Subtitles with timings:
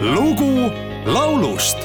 [0.00, 0.70] lugu
[1.06, 1.78] laulust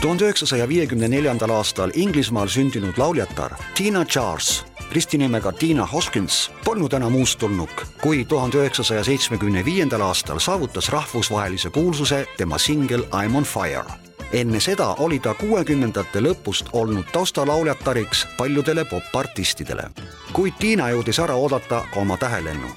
[0.00, 7.14] tuhande üheksasaja viiekümne neljandal aastal Inglismaal sündinud lauljatar Tina Charles ristinimega Tiina Hoskins polnud enam
[7.14, 13.44] uustulnuk, kui tuhande üheksasaja seitsmekümne viiendal aastal saavutas rahvusvahelise kuulsuse tema singel I m on
[13.44, 13.84] fire.
[14.32, 19.90] enne seda oli ta kuuekümnendate lõpust olnud taustalauljatariks paljudele popartistidele,
[20.32, 22.68] kuid Tiina jõudis ära oodata oma tähelennu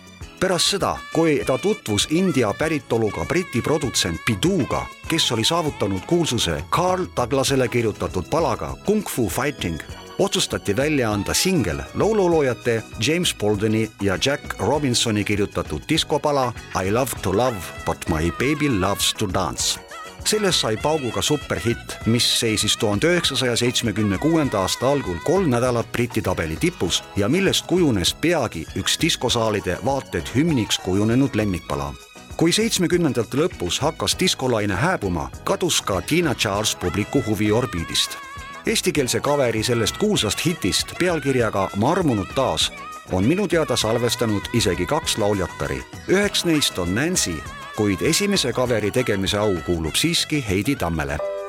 [0.41, 7.05] pärast seda, kui ta tutvus India päritoluga Briti produtsent Biduga, kes oli saavutanud kuulsuse Carl
[7.15, 9.79] Douglasele kirjutatud palaga Kung Fu Fighting,
[10.19, 16.53] otsustati välja anda singel laululoojate James Baldwini ja Jack Robinsoni kirjutatud diskopala
[16.85, 19.79] I love to love but my baby loves to dance.
[20.25, 26.21] Sellest sai pauguga superhitt, mis seisis tuhande üheksasaja seitsmekümne kuuenda aasta algul kolm nädalat Briti
[26.21, 31.93] tabeli tipus ja millest kujunes peagi üks diskosaalide vaated hümniks kujunenud lemmikpala
[32.37, 38.17] kui seitsmekümnendate lõpus hakkas diskolaine hääbuma, kadus ka Tiina Charles publiku huvi orbiidist.
[38.65, 42.71] Eestikeelse kaveri sellest kuulsast hitist pealkirjaga Ma armunud taas
[43.11, 45.83] on minu teada salvestanud isegi kaks lauljatari.
[46.07, 47.35] üheks neist on Nancy
[47.75, 51.40] kuid esimese kaveri tegemise au kuulub siiski Heidi Tammele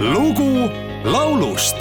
[0.00, 0.70] lugu
[1.04, 1.76] laulust.